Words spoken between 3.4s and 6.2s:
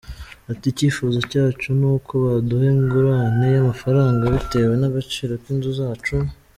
y’amafaranga bitewe n’agaciro k’inzu zacu.